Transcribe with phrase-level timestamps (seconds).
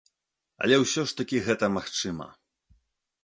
[0.67, 2.27] Але ўсё ж такі гэта магчыма.